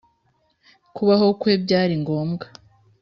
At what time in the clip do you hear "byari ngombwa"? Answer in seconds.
1.63-2.45